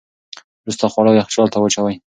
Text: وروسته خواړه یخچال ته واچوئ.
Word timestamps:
وروسته 0.63 0.85
خواړه 0.91 1.11
یخچال 1.13 1.47
ته 1.53 1.57
واچوئ. 1.59 1.95